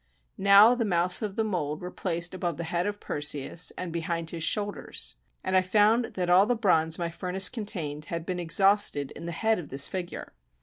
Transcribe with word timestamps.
Now 0.39 0.73
the 0.73 0.83
mouths 0.83 1.21
of 1.21 1.35
the 1.35 1.43
mold 1.43 1.79
were 1.79 1.91
placed 1.91 2.33
above 2.33 2.57
the 2.57 2.63
head 2.63 2.87
of 2.87 2.99
Perseus 2.99 3.69
and 3.77 3.93
behind 3.93 4.31
his 4.31 4.43
shoulders; 4.43 5.17
and 5.43 5.55
I 5.55 5.61
found 5.61 6.15
that 6.15 6.27
all 6.27 6.47
the 6.47 6.55
bronze 6.55 6.97
my 6.97 7.11
furnace 7.11 7.49
contained 7.49 8.05
had 8.05 8.25
been 8.25 8.39
exhausted 8.39 9.11
in 9.11 9.27
the 9.27 9.31
head 9.31 9.59
of 9.59 9.69
this 9.69 9.87
figure. 9.87 10.33